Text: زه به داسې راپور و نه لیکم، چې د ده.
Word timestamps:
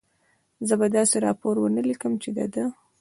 زه 0.67 0.73
به 0.79 0.87
داسې 0.97 1.15
راپور 1.27 1.55
و 1.59 1.65
نه 1.77 1.81
لیکم، 1.87 2.13
چې 2.23 2.29
د 2.37 2.39
ده. 2.53 2.65